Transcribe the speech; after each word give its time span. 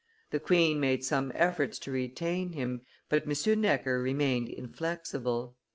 The 0.31 0.39
queen 0.39 0.79
made 0.79 1.03
some 1.03 1.31
efforts 1.35 1.77
to 1.77 1.91
retain 1.91 2.53
him, 2.53 2.81
but 3.07 3.27
M. 3.31 3.61
Necker 3.61 4.01
remained 4.01 4.49
inflexible. 4.49 5.57